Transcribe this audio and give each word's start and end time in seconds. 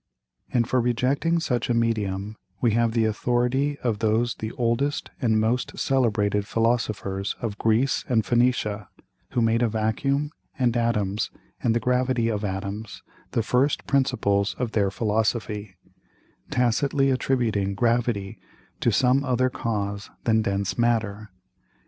And 0.51 0.67
for 0.67 0.81
rejecting 0.81 1.39
such 1.39 1.69
a 1.69 1.75
Medium, 1.75 2.35
we 2.59 2.71
have 2.71 2.93
the 2.93 3.05
Authority 3.05 3.77
of 3.83 3.99
those 3.99 4.33
the 4.33 4.51
oldest 4.53 5.11
and 5.21 5.39
most 5.39 5.77
celebrated 5.77 6.47
Philosophers 6.47 7.35
of 7.39 7.59
Greece 7.59 8.03
and 8.09 8.25
Phoenicia, 8.25 8.89
who 9.33 9.43
made 9.43 9.61
a 9.61 9.69
Vacuum, 9.69 10.31
and 10.57 10.75
Atoms, 10.75 11.29
and 11.61 11.75
the 11.75 11.79
Gravity 11.79 12.29
of 12.29 12.43
Atoms, 12.43 13.03
the 13.33 13.43
first 13.43 13.85
Principles 13.85 14.55
of 14.57 14.71
their 14.71 14.89
Philosophy; 14.89 15.75
tacitly 16.49 17.11
attributing 17.11 17.75
Gravity 17.75 18.39
to 18.79 18.91
some 18.91 19.23
other 19.23 19.51
Cause 19.51 20.09
than 20.23 20.41
dense 20.41 20.79
Matter. 20.79 21.29